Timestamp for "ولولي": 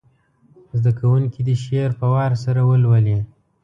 2.69-3.17